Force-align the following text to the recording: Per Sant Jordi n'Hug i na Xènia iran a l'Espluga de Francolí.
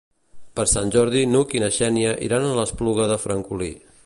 Per 0.59 0.63
Sant 0.71 0.93
Jordi 0.95 1.21
n'Hug 1.33 1.53
i 1.59 1.63
na 1.67 1.71
Xènia 1.77 2.17
iran 2.29 2.49
a 2.49 2.57
l'Espluga 2.61 3.11
de 3.15 3.23
Francolí. 3.29 3.75